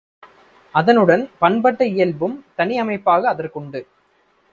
[0.75, 3.81] அதனுடன் பண்பட்ட இயல்பும் தனி அமைப்பாக அதற்குண்டு.